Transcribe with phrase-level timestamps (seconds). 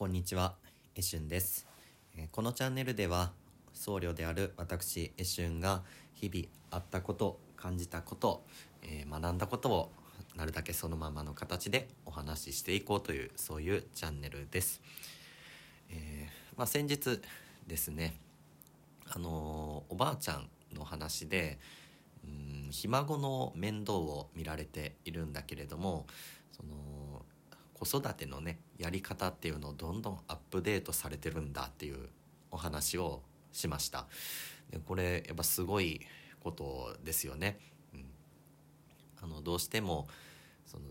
[0.00, 0.54] こんにちは、
[0.94, 1.66] えしゅんです。
[2.16, 3.32] えこのチャンネルでは、
[3.74, 5.82] 僧侶である私、えしゅんが
[6.14, 8.42] 日々あったこと、感じたこと、
[8.82, 9.92] え学んだことを
[10.36, 14.80] なるだけそのままの形でお話ししていこうという、そういうチャンネルです。
[15.90, 17.20] えーまあ、先日
[17.66, 18.14] ですね、
[19.06, 21.58] あのーおばあちゃんの話で、
[22.24, 26.06] うんひ孫の面倒を見られているんだけれども
[26.52, 26.70] その
[27.80, 32.08] 子育てのねやり方っていうのをどんどんアップデートされてるんだっていう
[32.50, 34.06] お話をしました。
[34.70, 36.00] でこれやっぱすごい
[36.40, 37.58] ことですよね、
[37.92, 38.04] うん、
[39.22, 40.08] あのどうしても
[40.64, 40.84] その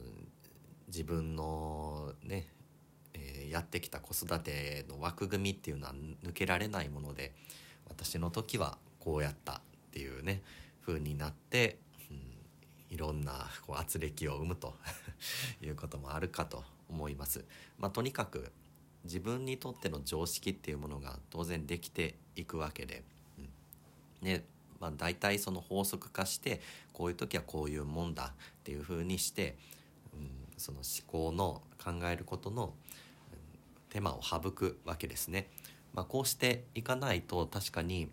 [0.88, 2.48] 自分のね、
[3.14, 7.34] えーやってきた子育ての枠組みっていうのは抜けられないもので
[7.88, 9.62] 私の時はこうやったっ
[9.92, 10.44] ていうね
[10.86, 11.80] 風になって、
[12.12, 14.76] うん、いろんなこう圧力を生むと
[15.64, 17.46] いうこともあるかと思います。
[17.78, 18.52] まあ、とにかく
[19.04, 23.04] 自分にとっての常識っていうものが当然できていくわけで、
[23.38, 24.44] うんね
[24.80, 26.62] まあ、大体その法則化して
[26.94, 29.58] こういう時はこういうもんだっていう風にして、
[30.14, 32.74] うん、その思考の考えることの
[33.90, 35.50] 手間を省くわけですね。
[35.94, 38.10] まあ、こうしていかないと確かに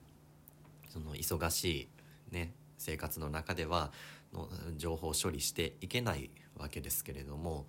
[0.89, 1.89] その忙し
[2.31, 3.93] い、ね、生活の中では
[4.33, 7.67] の情報処理していけないわけですけれども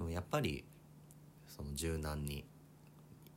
[0.00, 0.64] でもやっぱり
[1.46, 2.42] その柔軟に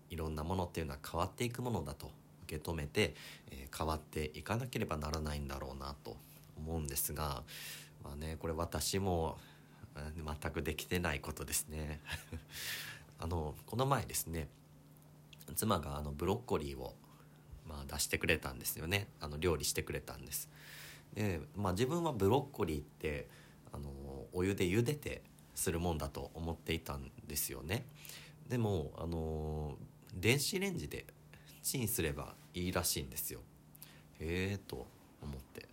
[0.10, 2.10] いろんなものっていうのは変わっていくものだと
[2.46, 3.16] 受け止めて、
[3.52, 6.16] えー変わっていかなければならないんだろうなと
[6.56, 7.42] 思うんですが
[8.04, 9.40] まあねこれ私も
[10.16, 12.00] 全くできてないことですね。
[13.18, 14.48] あのこの前ですね
[15.56, 16.94] 妻があのブロッコリーを、
[17.68, 20.50] まあ、出してくれたんですよねあの料理してくれたんです
[21.16, 23.28] で、まあ、自分はブロッコリーって
[23.72, 23.90] あの
[24.34, 25.24] お湯で茹でて
[25.56, 27.86] するもんだと思っていたんですよね。
[28.50, 29.78] でもあの
[30.14, 31.06] 電子レンジで
[31.62, 33.40] チンすればいいらしいんですよ。
[34.20, 34.88] へえと
[35.22, 35.68] 思って。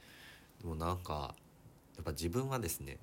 [0.63, 1.35] でもなんか
[1.97, 2.99] やっぱ自分はですね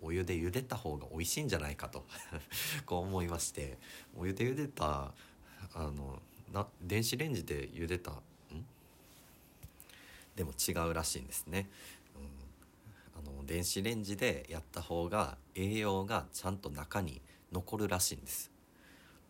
[0.00, 2.04] お湯で茹でた方が美味しいんじゃないかと。
[2.86, 3.78] こう思いまして。
[4.16, 5.14] お湯で茹でた
[5.74, 6.20] あの
[6.52, 8.22] な電子レンジで茹でたん？
[10.36, 11.68] でも違うらしいんですね、
[13.24, 17.22] の電子レンジでやった方が栄養がちゃんと中に
[17.52, 18.50] 残るらしいんです。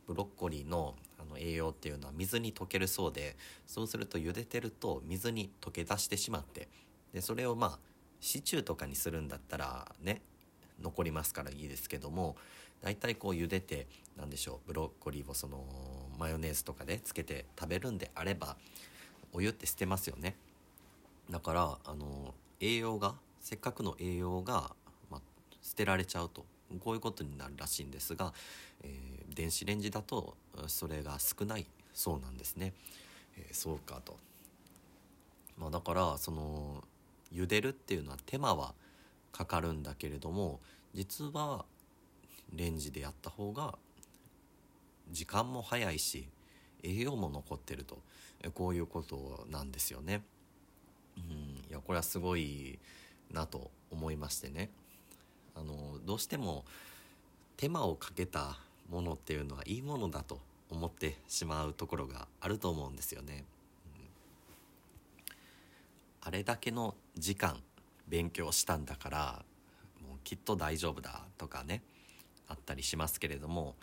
[0.07, 3.37] ブロッコリーのあの栄養っていうのは水に溶けるそうで
[3.67, 6.69] そうすると茹でてると水に溶け出してしまって
[7.13, 7.79] でそれをまあ
[8.21, 10.21] シチューとかにするんだったらね
[10.83, 12.37] 残りますからいいですけども
[12.83, 13.87] 大体こう茹でて
[14.17, 15.65] なんでしょうブロッコリーをその
[16.19, 18.57] マヨネーズとかでつけて食べるんであれば
[19.33, 20.37] お湯って捨てますよね。
[21.31, 24.71] だからあの栄養がせっかくの栄養が、
[25.11, 25.21] まあ、
[25.61, 26.47] 捨てられちゃうと
[26.81, 28.33] こういうことになるらしいんですが、
[28.83, 30.37] えー電子レンジだと
[30.67, 31.65] それが少ない
[31.95, 32.75] そうなんですね、
[33.39, 34.19] えーそうかと、
[35.59, 36.85] まあ、だからその
[37.33, 38.75] 茹でるっていうのは手間は
[39.33, 40.61] かかるんだけれども
[40.93, 41.65] 実は
[42.55, 43.79] レンジでやった方が
[45.11, 46.29] 時間も早いし
[46.83, 47.99] 栄養も残ってると。
[48.43, 50.23] えこういうことなんですよね。
[51.17, 52.79] うん、いやこれはすごい
[53.33, 54.71] なと思いましてね
[55.55, 56.65] あのどうしても
[57.57, 58.59] 手間をかけた
[58.91, 63.45] ものっていうのはいいものだと思ってしまうところがあると思うんですよね。
[63.87, 64.09] うん
[66.23, 67.61] あれだけの時間
[68.09, 69.45] 勉強したんだから
[70.07, 71.83] もうきっと大丈夫だとかね
[72.49, 73.75] あったりしますけれども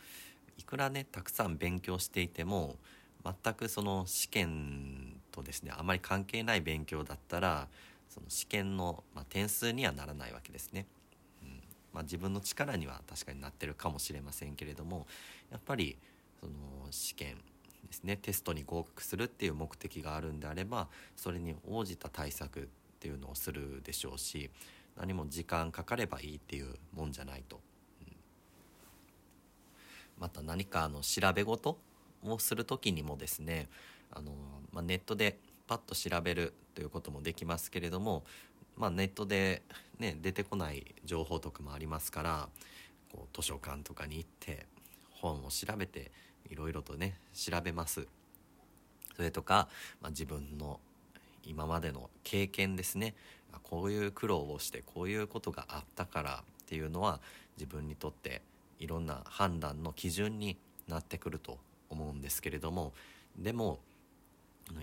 [0.58, 2.76] いくらねたくさん勉強していても
[3.24, 7.68] 全くその試験とですねあまり関係ない勉強だったら
[8.09, 10.86] その試験の、まあ、点数にはならないわけですね。
[11.44, 11.62] うん
[11.94, 15.08] まあ、自分の力には確かになってるかもしれませんけれども
[15.52, 15.97] やっぱり
[16.40, 16.53] その
[16.92, 17.38] 試験
[17.88, 22.64] ですねテストに合格するっていう目的があるんであればそれに応じた対策っ
[23.00, 24.50] ていうのをするでしょうし
[24.98, 27.62] 何も時間かかればいいっていうもんじゃないと。
[28.01, 28.13] うん
[30.19, 31.80] また何かあの調べ事
[32.24, 33.69] をする時にもですね
[34.12, 34.34] あの、
[34.74, 38.24] まあ、ネットでパッと調べるということもできますけれども、
[38.78, 39.64] まあ、ネットで、
[40.00, 42.48] ね、出てこない情報とかもありますから
[43.12, 44.66] こう図書館とかに行って
[45.12, 46.10] 本を調べて
[46.50, 48.08] いろいろとね調べます。
[49.18, 49.68] それとか、
[50.00, 50.80] まあ、自分の
[51.44, 53.14] 今までの経験ですね
[53.64, 57.20] こういう苦労をしてこういうことがあったからっていうのは
[57.58, 58.42] 自分にとって
[58.80, 60.56] いろんな判断の基準に
[60.88, 61.58] なってくると
[61.90, 62.94] 思うんですけれども
[63.38, 63.80] でも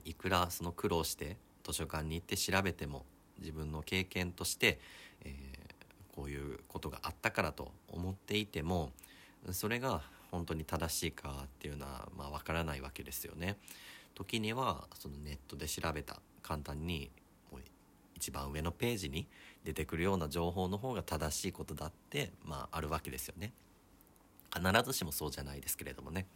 [0.05, 3.05] いくらその苦労して図書館に行って調べても
[3.39, 4.79] 自分の経験として、
[5.25, 5.67] えー
[6.17, 8.91] こういうことがあったからと思っていても
[9.53, 13.59] それが本当に正しいかっていうのはまあ分からないわけですよね。
[14.15, 17.11] 時にはそのネットで調べた簡単に
[18.15, 19.27] 一番上のページに
[19.63, 23.53] 出てくるような情報の方が正しいことだってまああるわけですよね。
[24.55, 26.27] 必ずしもそうじゃないですけれどもね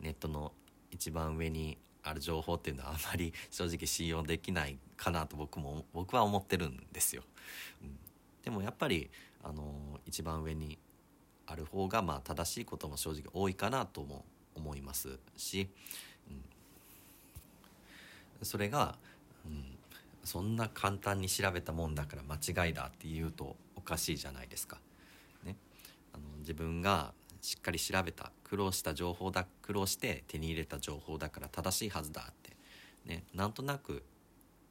[0.00, 0.52] ネットの
[0.90, 7.22] 一番上にある情報っていうのはあまり 正直信用できないかなと僕も僕は思ってるんですよ。
[7.82, 7.98] うん、
[8.42, 9.10] でもやっぱり
[9.42, 10.78] あの一番上に
[11.46, 14.24] ある方がまあ正しいことも正直多いかなとも
[14.54, 15.68] 思いますし、
[16.28, 16.32] う
[18.42, 18.98] ん、それが、
[19.46, 19.78] うん、
[20.24, 24.78] そんな簡単に調べたもんだから間違いだって言うとおかしいじゃないですか。
[25.44, 25.56] ね、
[26.12, 27.14] あの自分が
[27.48, 32.54] しっかり調べた苦労した情報だ苦労して手に入れた情報だから正しいはずだって、
[33.06, 34.02] ね、なんとなく、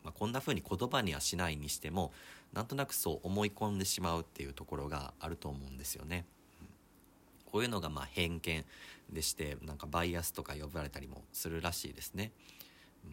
[0.04, 2.12] まあ、こんな風に言葉にはしないにしても
[2.54, 6.26] なんとなくそう思い込んでしまうっていうところがあると思うんですよね。
[7.52, 8.66] こういうのがまあ偏見
[9.10, 12.32] でしてなんかバイアスとか呼ばれたりもするらしいですね。
[13.04, 13.12] うん、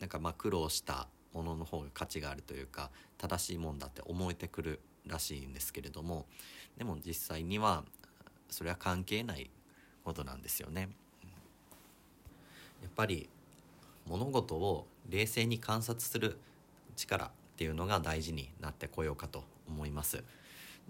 [0.00, 6.26] なんかまあ苦労したものの方が価値があるというか正しいもんだって思えてくるらしいんですけれども
[6.76, 7.84] でも実際には
[8.48, 9.50] それは関係ない
[10.04, 10.88] ことなんですよね。
[12.82, 13.28] やっぱり
[14.06, 16.38] 物事を冷静に観察する
[16.94, 20.22] 力っていうのが大事になってこようかと思います。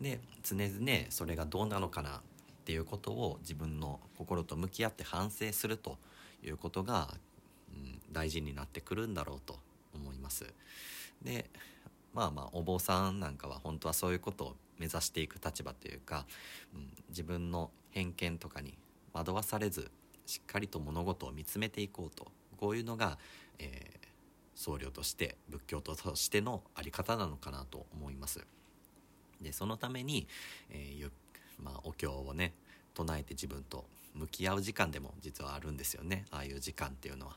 [0.01, 2.21] で常々それがどうなのかなっ
[2.65, 5.97] ていうことを自分の心と向き合って反省すると
[6.45, 7.15] いうことが、
[7.73, 9.59] うん、大事になってくるんだろうと
[9.95, 10.45] 思います。
[11.23, 11.49] で
[12.17, 16.25] まあまあお坊さんなんかは本当はそういうことを目指していく立場というか、
[16.75, 18.79] うん、自分の偏見とかに
[19.13, 19.91] 惑わされず
[20.25, 22.27] しっかりと物事を見つめていこうと
[22.57, 23.19] こういうのが、
[23.59, 24.07] えー、
[24.55, 28.47] 僧侶として仏教徒としての在り方なのかなと思います。
[29.43, 30.27] でそのために、
[30.71, 31.11] えー
[31.63, 32.55] まあ、お経をね
[32.95, 33.85] 唱えて自分と
[34.15, 37.37] 向き合う時間でも実はあるんですよねああいう時間っていうのは。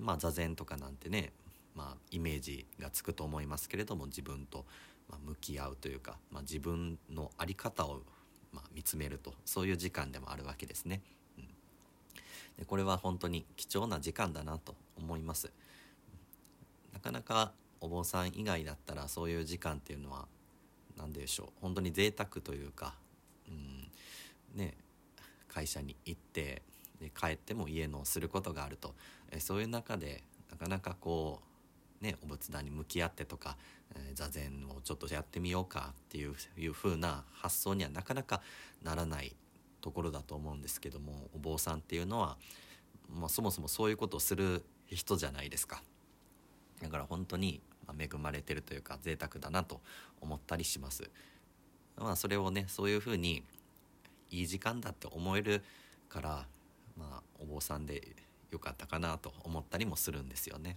[0.00, 1.32] まあ、座禅とかなんてね、
[1.74, 4.66] まあ、イメージがつくと思いますけれども自分と
[5.08, 8.02] ま向き合うというか、まあ、自分の在り方を
[8.52, 11.00] ま見つめるとそういう時間でもあるわけですね。
[11.38, 11.44] うん、
[12.58, 15.50] でこれは本当に貴重な時間だなと思います。
[16.92, 20.28] なかなかお坊さん以外だったらそういう時間っていうのは
[20.96, 22.94] 何でしょう本当に贅沢というか、
[23.48, 23.90] うん
[24.54, 24.76] ね、
[25.48, 26.62] 会社に行って
[27.00, 28.94] で帰っても家のすることがあると
[29.30, 31.51] えそういう中でなかなかこう
[32.02, 33.56] ねお仏壇に向き合ってとか、
[33.94, 38.42] えー、座禅をちょっとやってみようかっていういう風な発想にはなかなか
[38.82, 39.34] ならない
[39.80, 42.36] ところだと思うんですけどもお坊さんっていうのは、
[43.08, 45.82] まあ、そもそもそういうことをする人じゃないですか。
[46.82, 47.60] だから本当に
[47.98, 49.80] 恵まれてるというか贅沢だなと
[50.20, 51.10] 思ったりします。
[51.96, 53.44] まあそれをねそういうふうに
[54.30, 55.62] いい時間だって思える
[56.08, 56.46] から
[56.96, 58.16] まあお坊さんで
[58.50, 60.76] よかったかなと思ったりもするんですよね。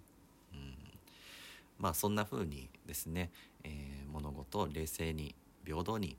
[1.80, 3.32] まあそんな風にですね、
[3.64, 5.36] えー、物事を冷静に
[5.66, 6.18] 平等に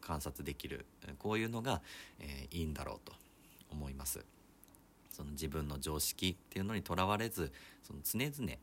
[0.00, 0.86] 観察できる
[1.18, 1.80] こういうのが、
[2.18, 3.12] えー、いいんだろうと
[3.70, 4.24] 思います。
[5.10, 7.52] その自分の常識っていうのにとらわれず
[7.82, 8.58] その常々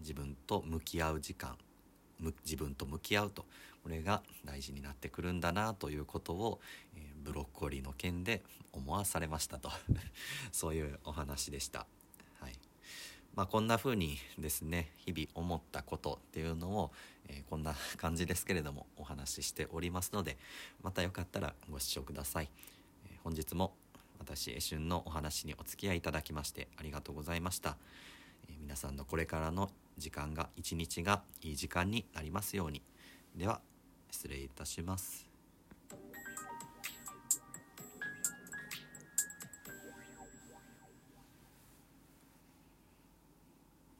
[0.00, 1.56] 自分と向き合う時間
[2.44, 3.44] 自分と向き合うと
[3.82, 6.60] これが大事になってくるんだなということを、
[6.96, 8.42] えー、ブロッコリーの件で
[8.72, 9.70] 思わされましたと
[10.52, 11.86] そういうお話でした。
[13.34, 16.90] まあ、こんな風にですね日々思ったことっていうのを、
[17.28, 20.36] えー、こんな感じですけれどもお話ししておりますので
[20.82, 22.50] またよかったらご視聴ください。
[23.06, 23.72] えー、本日も
[24.18, 27.76] 私エシュンのお話にお付き合いいただきましてありがとうございました。
[28.48, 32.82] え皆さんのこれからの時間が一日がいい時間になりますように
[33.36, 33.60] では
[34.10, 35.31] 失礼いたします